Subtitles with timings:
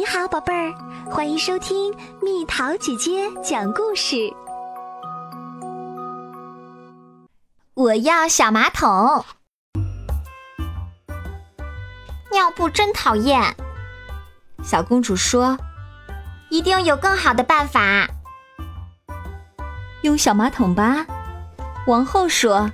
[0.00, 0.72] 你好，宝贝儿，
[1.10, 4.32] 欢迎收听蜜桃姐姐讲故事。
[7.74, 9.22] 我要小马桶，
[12.32, 13.54] 尿布真讨厌。
[14.64, 15.58] 小公主说
[16.48, 18.08] ：“一定有更好的办法。”
[20.00, 21.04] 用小马桶吧，
[21.86, 22.70] 王后说。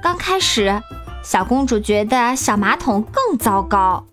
[0.00, 0.80] 刚开始，
[1.24, 4.06] 小公主觉得小马桶更糟糕。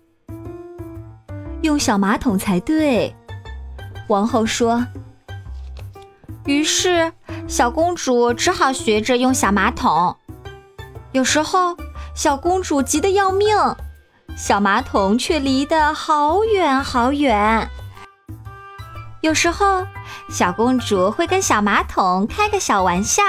[1.62, 3.14] 用小马桶才对，
[4.08, 4.86] 王后说。
[6.46, 7.12] 于是，
[7.46, 10.16] 小公主只好学着用小马桶。
[11.12, 11.76] 有时候，
[12.14, 13.54] 小公主急得要命，
[14.36, 17.68] 小马桶却离得好远好远。
[19.20, 19.86] 有时候，
[20.30, 23.22] 小公主会跟小马桶开个小玩笑。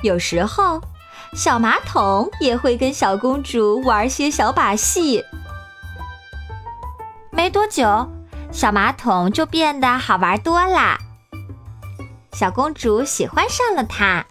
[0.00, 0.80] 有时候，
[1.34, 5.22] 小马桶也会跟小公主玩些小把戏。
[7.34, 8.08] 没多久，
[8.52, 10.96] 小马桶就变得好玩多啦。
[12.32, 14.24] 小公主喜欢上了它。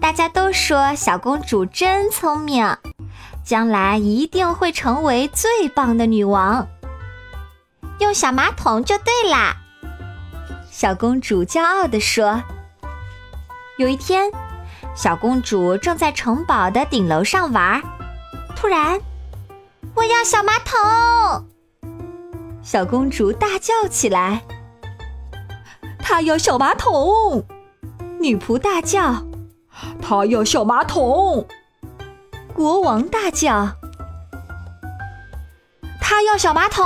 [0.00, 2.76] 大家都说小公主真聪明，
[3.44, 6.66] 将来一定会成为最棒的女王。
[7.98, 9.56] 用小马桶就对啦，
[10.70, 12.42] 小公主骄傲地说。
[13.76, 14.30] 有一天，
[14.94, 17.82] 小公主正在城堡的顶楼上玩，
[18.56, 18.98] 突然。
[20.26, 21.46] 小马桶！
[22.60, 24.42] 小公主大叫起来。
[26.00, 27.46] 她要小马桶！
[28.18, 29.24] 女仆大叫。
[30.02, 31.46] 她要小马桶！
[32.52, 33.76] 国王大叫。
[36.00, 36.84] 她要小马桶！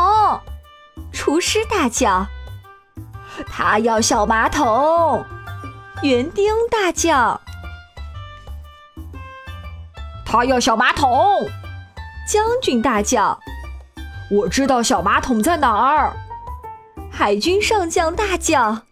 [1.10, 2.26] 厨师大叫。
[3.46, 5.24] 她要小马桶！
[6.02, 7.40] 园丁大叫。
[10.26, 11.08] 她要小马桶！
[12.30, 13.36] 将军大叫
[14.30, 16.12] ：“我知道小马桶在哪儿！”
[17.10, 18.82] 海军上将大叫：“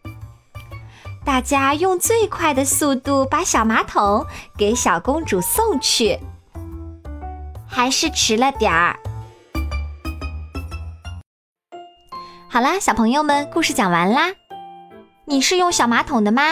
[1.25, 4.27] 大家用最快的速度把小马桶
[4.57, 6.19] 给小公主送去。”
[7.65, 8.99] 还是迟了点儿。
[12.51, 14.33] 好啦，小朋友们，故事讲完啦。
[15.27, 16.43] 你是用小马桶的吗？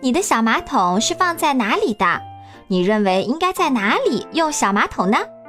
[0.00, 2.22] 你的小马桶是放在哪里的？
[2.68, 5.18] 你认为应该在哪里用小马桶呢？